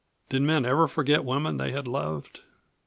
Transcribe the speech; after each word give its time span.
Did 0.29 0.41
men 0.41 0.65
ever 0.65 0.87
forget 0.87 1.23
women 1.23 1.57
they 1.57 1.73
had 1.73 1.87
loved? 1.87 2.39